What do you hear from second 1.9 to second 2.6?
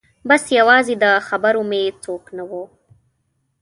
څوک نه و